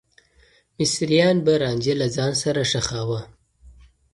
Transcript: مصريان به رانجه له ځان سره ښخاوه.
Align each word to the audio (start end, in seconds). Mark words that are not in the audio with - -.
مصريان 0.79 1.35
به 1.45 1.53
رانجه 1.61 1.93
له 2.01 2.07
ځان 2.15 2.31
سره 2.43 2.61
ښخاوه. 2.71 3.21